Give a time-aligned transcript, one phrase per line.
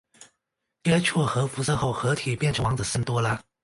[0.81, 3.39] 接触核辐射后合体变成王者基多拉。